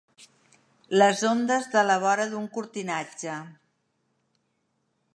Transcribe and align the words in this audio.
Les 1.01 1.21
ondes 1.33 1.69
de 1.77 1.85
la 1.89 1.99
vora 2.05 2.27
d'un 2.33 2.49
cortinatge. 2.57 3.39